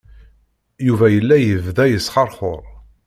Yuba 0.87 1.05
yella 1.13 1.35
yebda 1.39 1.83
yesxeṛxuṛ. 1.87 2.63